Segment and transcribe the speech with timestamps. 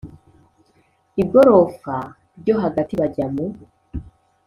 [1.21, 1.95] igorofa
[2.39, 3.45] ryo hagati bajya mu